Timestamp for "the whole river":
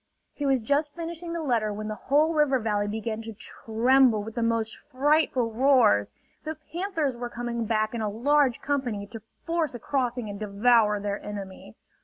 1.87-2.57